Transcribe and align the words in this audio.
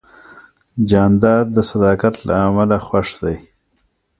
جانداد 0.89 1.45
د 1.55 1.57
صداقت 1.71 2.15
له 2.27 2.33
امله 2.47 2.77
خوښ 2.87 3.07
دی. 3.23 3.35